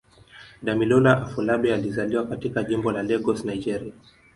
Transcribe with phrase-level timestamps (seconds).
[0.61, 3.93] Damilola Afolabi alizaliwa katika Jimbo la Lagos, Nigeria.